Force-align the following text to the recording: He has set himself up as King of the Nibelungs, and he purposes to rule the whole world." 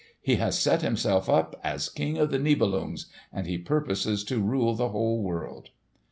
He 0.19 0.37
has 0.37 0.57
set 0.57 0.81
himself 0.81 1.29
up 1.29 1.59
as 1.63 1.87
King 1.87 2.17
of 2.17 2.31
the 2.31 2.39
Nibelungs, 2.39 3.05
and 3.31 3.45
he 3.45 3.59
purposes 3.59 4.23
to 4.23 4.39
rule 4.41 4.73
the 4.73 4.89
whole 4.89 5.21
world." 5.21 5.69